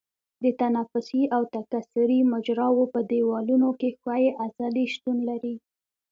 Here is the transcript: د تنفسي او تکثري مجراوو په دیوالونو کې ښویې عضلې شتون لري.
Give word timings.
د 0.43 0.45
تنفسي 0.61 1.23
او 1.35 1.41
تکثري 1.55 2.19
مجراوو 2.33 2.91
په 2.93 2.99
دیوالونو 3.11 3.69
کې 3.79 3.89
ښویې 3.99 4.29
عضلې 4.43 4.85
شتون 4.93 5.17
لري. 5.29 5.55